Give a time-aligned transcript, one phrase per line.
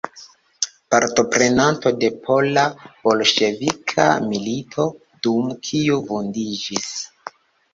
[0.93, 4.87] Partoprenanto de pola-bolŝevika milito
[5.27, 6.91] dum kiu vundiĝis.